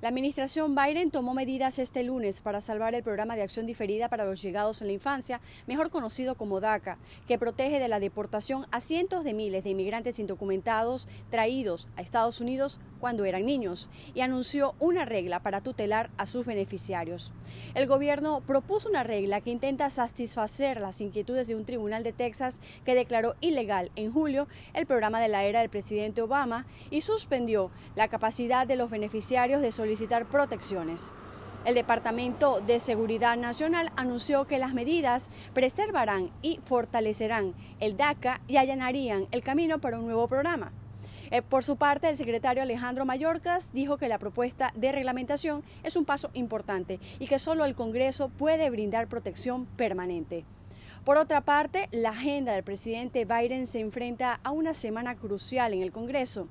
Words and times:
La 0.00 0.08
administración 0.08 0.74
Biden 0.74 1.10
tomó 1.10 1.34
medidas 1.34 1.78
este 1.78 2.02
lunes 2.02 2.40
para 2.40 2.62
salvar 2.62 2.94
el 2.94 3.02
programa 3.02 3.36
de 3.36 3.42
acción 3.42 3.66
diferida 3.66 4.08
para 4.08 4.24
los 4.24 4.40
llegados 4.40 4.80
en 4.80 4.86
la 4.86 4.94
infancia, 4.94 5.42
mejor 5.66 5.90
conocido 5.90 6.36
como 6.36 6.58
DACA, 6.58 6.96
que 7.28 7.38
protege 7.38 7.78
de 7.78 7.88
la 7.88 8.00
deportación 8.00 8.66
a 8.70 8.80
cientos 8.80 9.24
de 9.24 9.34
miles 9.34 9.62
de 9.64 9.70
inmigrantes 9.70 10.18
indocumentados 10.18 11.06
traídos 11.28 11.86
a 11.96 12.00
Estados 12.00 12.40
Unidos 12.40 12.80
cuando 12.98 13.26
eran 13.26 13.44
niños, 13.44 13.90
y 14.14 14.22
anunció 14.22 14.74
una 14.78 15.04
regla 15.04 15.40
para 15.40 15.60
tutelar 15.60 16.10
a 16.16 16.24
sus 16.24 16.46
beneficiarios. 16.46 17.32
El 17.74 17.86
gobierno 17.86 18.40
propuso 18.40 18.88
una 18.88 19.04
regla 19.04 19.42
que 19.42 19.50
intenta 19.50 19.90
satisfacer 19.90 20.80
las 20.80 21.02
inquietudes 21.02 21.46
de 21.46 21.56
un 21.56 21.66
tribunal 21.66 22.04
de 22.04 22.12
Texas 22.14 22.60
que 22.86 22.94
declaró 22.94 23.36
ilegal 23.42 23.90
en 23.96 24.12
julio 24.12 24.48
el 24.72 24.86
programa 24.86 25.20
de 25.20 25.28
la 25.28 25.44
era 25.44 25.60
del 25.60 25.70
presidente 25.70 26.22
Obama 26.22 26.66
y 26.90 27.02
suspendió 27.02 27.70
la 27.96 28.08
capacidad 28.08 28.66
de 28.66 28.76
los 28.76 28.90
beneficiarios 28.90 29.60
de 29.60 29.72
solicitar 29.72 29.89
solicitar 29.90 30.26
protecciones. 30.26 31.12
El 31.64 31.74
Departamento 31.74 32.60
de 32.60 32.78
Seguridad 32.78 33.36
Nacional 33.36 33.90
anunció 33.96 34.46
que 34.46 34.56
las 34.56 34.72
medidas 34.72 35.28
preservarán 35.52 36.30
y 36.42 36.60
fortalecerán 36.64 37.54
el 37.80 37.96
DACA 37.96 38.40
y 38.46 38.56
allanarían 38.56 39.26
el 39.32 39.42
camino 39.42 39.80
para 39.80 39.98
un 39.98 40.04
nuevo 40.04 40.28
programa. 40.28 40.70
Eh, 41.32 41.42
por 41.42 41.64
su 41.64 41.74
parte, 41.74 42.08
el 42.08 42.16
secretario 42.16 42.62
Alejandro 42.62 43.04
Mayorkas 43.04 43.72
dijo 43.72 43.96
que 43.96 44.06
la 44.06 44.20
propuesta 44.20 44.72
de 44.76 44.92
reglamentación 44.92 45.64
es 45.82 45.96
un 45.96 46.04
paso 46.04 46.30
importante 46.34 47.00
y 47.18 47.26
que 47.26 47.40
solo 47.40 47.64
el 47.64 47.74
Congreso 47.74 48.28
puede 48.28 48.70
brindar 48.70 49.08
protección 49.08 49.66
permanente. 49.66 50.44
Por 51.04 51.16
otra 51.16 51.40
parte, 51.40 51.88
la 51.90 52.10
agenda 52.10 52.52
del 52.52 52.62
presidente 52.62 53.24
Biden 53.24 53.66
se 53.66 53.80
enfrenta 53.80 54.38
a 54.44 54.52
una 54.52 54.72
semana 54.72 55.16
crucial 55.16 55.74
en 55.74 55.82
el 55.82 55.90
Congreso. 55.90 56.46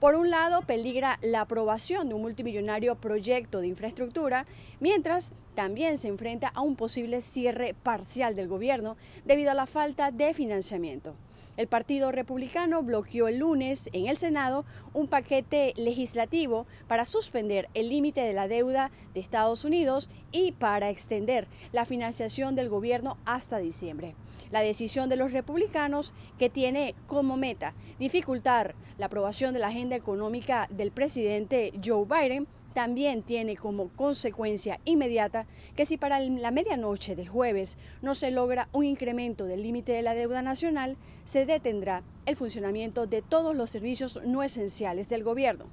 Por 0.00 0.14
un 0.14 0.28
lado, 0.28 0.60
peligra 0.60 1.18
la 1.22 1.40
aprobación 1.40 2.08
de 2.08 2.14
un 2.14 2.20
multimillonario 2.20 2.96
proyecto 2.96 3.62
de 3.62 3.68
infraestructura, 3.68 4.44
mientras 4.78 5.32
también 5.54 5.96
se 5.96 6.08
enfrenta 6.08 6.48
a 6.48 6.60
un 6.60 6.76
posible 6.76 7.22
cierre 7.22 7.74
parcial 7.82 8.36
del 8.36 8.46
gobierno 8.46 8.98
debido 9.24 9.50
a 9.50 9.54
la 9.54 9.66
falta 9.66 10.10
de 10.10 10.34
financiamiento. 10.34 11.14
El 11.56 11.68
Partido 11.68 12.12
Republicano 12.12 12.82
bloqueó 12.82 13.28
el 13.28 13.38
lunes 13.38 13.88
en 13.94 14.08
el 14.08 14.18
Senado 14.18 14.66
un 14.92 15.08
paquete 15.08 15.72
legislativo 15.76 16.66
para 16.86 17.06
suspender 17.06 17.70
el 17.72 17.88
límite 17.88 18.20
de 18.20 18.34
la 18.34 18.48
deuda 18.48 18.90
de 19.14 19.20
Estados 19.20 19.64
Unidos 19.64 20.10
y 20.32 20.52
para 20.52 20.90
extender 20.90 21.48
la 21.72 21.86
financiación 21.86 22.54
del 22.54 22.68
gobierno 22.68 23.16
hasta 23.24 23.56
diciembre. 23.56 24.14
La 24.50 24.60
decisión 24.60 25.08
de 25.08 25.16
los 25.16 25.32
republicanos, 25.32 26.12
que 26.38 26.50
tiene 26.50 26.94
como 27.06 27.38
meta 27.38 27.72
dificultar 27.98 28.74
la 28.98 29.06
aprobación 29.06 29.54
de 29.54 29.60
la 29.60 29.68
agenda 29.68 29.85
económica 29.94 30.66
del 30.70 30.90
presidente 30.90 31.72
Joe 31.84 32.04
Biden, 32.04 32.48
también 32.74 33.22
tiene 33.22 33.56
como 33.56 33.88
consecuencia 33.88 34.80
inmediata 34.84 35.46
que 35.76 35.86
si 35.86 35.96
para 35.96 36.20
la 36.20 36.50
medianoche 36.50 37.16
del 37.16 37.28
jueves 37.28 37.78
no 38.02 38.14
se 38.14 38.30
logra 38.30 38.68
un 38.72 38.84
incremento 38.84 39.46
del 39.46 39.62
límite 39.62 39.92
de 39.92 40.02
la 40.02 40.14
deuda 40.14 40.42
nacional, 40.42 40.98
se 41.24 41.46
detendrá 41.46 42.02
el 42.26 42.36
funcionamiento 42.36 43.06
de 43.06 43.22
todos 43.22 43.56
los 43.56 43.70
servicios 43.70 44.20
no 44.26 44.42
esenciales 44.42 45.08
del 45.08 45.24
gobierno. 45.24 45.64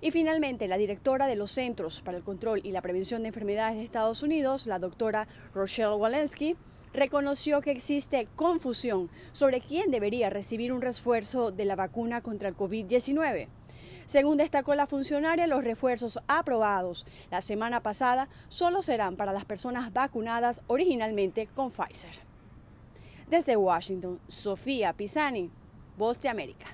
Y 0.00 0.10
finalmente, 0.10 0.66
la 0.66 0.78
directora 0.78 1.28
de 1.28 1.36
los 1.36 1.52
Centros 1.52 2.02
para 2.02 2.18
el 2.18 2.24
Control 2.24 2.60
y 2.64 2.72
la 2.72 2.82
Prevención 2.82 3.22
de 3.22 3.28
Enfermedades 3.28 3.76
de 3.76 3.84
Estados 3.84 4.24
Unidos, 4.24 4.66
la 4.66 4.80
doctora 4.80 5.28
Rochelle 5.54 5.94
Walensky, 5.94 6.56
reconoció 6.96 7.60
que 7.60 7.70
existe 7.70 8.26
confusión 8.34 9.10
sobre 9.32 9.60
quién 9.60 9.90
debería 9.90 10.30
recibir 10.30 10.72
un 10.72 10.82
refuerzo 10.82 11.52
de 11.52 11.64
la 11.64 11.76
vacuna 11.76 12.22
contra 12.22 12.48
el 12.48 12.56
COVID-19. 12.56 13.48
Según 14.06 14.36
destacó 14.36 14.74
la 14.74 14.86
funcionaria, 14.86 15.46
los 15.46 15.64
refuerzos 15.64 16.18
aprobados 16.28 17.06
la 17.30 17.40
semana 17.40 17.82
pasada 17.82 18.28
solo 18.48 18.82
serán 18.82 19.16
para 19.16 19.32
las 19.32 19.44
personas 19.44 19.92
vacunadas 19.92 20.62
originalmente 20.68 21.48
con 21.54 21.70
Pfizer. 21.70 22.14
Desde 23.28 23.56
Washington, 23.56 24.20
Sofía 24.28 24.92
Pisani, 24.92 25.50
Voz 25.98 26.20
de 26.20 26.28
América. 26.28 26.66